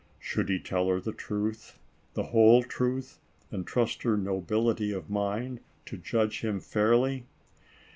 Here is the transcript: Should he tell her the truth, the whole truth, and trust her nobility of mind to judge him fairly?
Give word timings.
Should 0.17 0.49
he 0.49 0.57
tell 0.57 0.87
her 0.87 0.99
the 0.99 1.11
truth, 1.13 1.77
the 2.15 2.23
whole 2.23 2.63
truth, 2.63 3.19
and 3.51 3.67
trust 3.67 4.01
her 4.01 4.17
nobility 4.17 4.91
of 4.91 5.11
mind 5.11 5.59
to 5.85 5.95
judge 5.95 6.39
him 6.41 6.59
fairly? 6.59 7.27